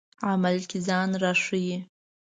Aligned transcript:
عمل 0.29 0.57
کې 0.69 0.79
ځان 0.87 1.09
راښيي. 1.21 1.77